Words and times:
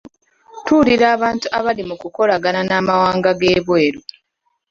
Tuwulira 0.65 1.05
abantu 1.15 1.45
abali 1.57 1.83
mu 1.89 1.95
kukolagana 2.01 2.61
n'amawanga 2.69 3.29
g'ebweru. 3.39 3.99